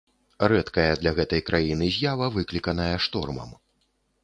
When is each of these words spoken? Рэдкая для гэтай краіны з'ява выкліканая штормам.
Рэдкая 0.51 0.85
для 1.01 1.11
гэтай 1.19 1.43
краіны 1.51 1.91
з'ява 1.97 2.31
выкліканая 2.39 2.91
штормам. 3.09 3.49